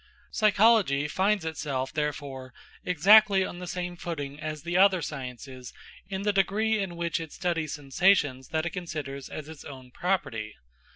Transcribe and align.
Psychology 0.31 1.07
finds 1.07 1.45
itself, 1.45 1.93
therefore, 1.93 2.55
exactly 2.83 3.45
on 3.45 3.59
the 3.59 3.67
same 3.67 3.95
footing 3.95 4.39
as 4.39 4.63
the 4.63 4.75
other 4.75 4.99
sciences 4.99 5.73
in 6.09 6.23
the 6.23 6.33
degree 6.33 6.79
in 6.79 6.95
which 6.95 7.19
it 7.19 7.31
studies 7.31 7.73
sensations 7.73 8.47
that 8.47 8.65
it 8.65 8.71
considers 8.71 9.29
as 9.29 9.47
its 9.47 9.63
own 9.63 9.91
property. 9.91 10.55